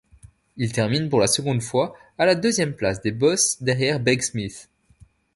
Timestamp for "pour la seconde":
1.09-1.61